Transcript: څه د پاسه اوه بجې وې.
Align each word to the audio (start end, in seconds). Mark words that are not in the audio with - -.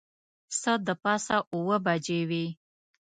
څه 0.59 0.71
د 0.87 0.89
پاسه 1.03 1.37
اوه 1.53 1.77
بجې 1.85 2.21
وې. 2.29 2.45